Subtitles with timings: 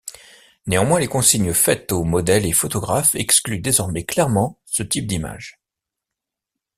[0.65, 5.59] Néanmoins les consignes faites aux modèles et photographes excluent désormais clairement ce type d'images.